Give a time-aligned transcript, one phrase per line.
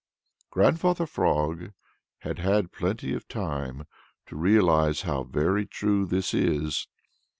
[0.49, 1.73] Grandfather Frog
[2.21, 3.83] had had plenty of time
[4.25, 6.87] to realize how very true this is.